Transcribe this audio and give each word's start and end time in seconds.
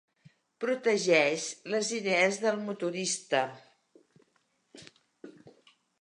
Protegeix 0.63 1.43
les 1.75 1.91
idees 1.99 2.41
del 2.45 2.57
motorista. 2.69 3.43